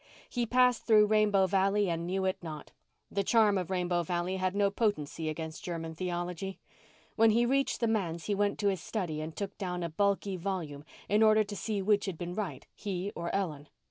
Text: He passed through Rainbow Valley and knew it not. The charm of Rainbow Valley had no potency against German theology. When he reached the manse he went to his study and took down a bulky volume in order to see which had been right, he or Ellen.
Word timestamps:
He 0.27 0.47
passed 0.47 0.87
through 0.87 1.05
Rainbow 1.05 1.45
Valley 1.45 1.87
and 1.87 2.07
knew 2.07 2.25
it 2.25 2.39
not. 2.41 2.71
The 3.11 3.21
charm 3.23 3.55
of 3.55 3.69
Rainbow 3.69 4.01
Valley 4.01 4.37
had 4.37 4.55
no 4.55 4.71
potency 4.71 5.29
against 5.29 5.63
German 5.63 5.93
theology. 5.93 6.57
When 7.17 7.29
he 7.29 7.45
reached 7.45 7.81
the 7.81 7.87
manse 7.87 8.25
he 8.25 8.33
went 8.33 8.57
to 8.61 8.69
his 8.69 8.81
study 8.81 9.21
and 9.21 9.35
took 9.35 9.55
down 9.59 9.83
a 9.83 9.89
bulky 9.91 10.37
volume 10.37 10.85
in 11.07 11.21
order 11.21 11.43
to 11.43 11.55
see 11.55 11.83
which 11.83 12.07
had 12.07 12.17
been 12.17 12.33
right, 12.33 12.65
he 12.73 13.11
or 13.15 13.29
Ellen. 13.35 13.67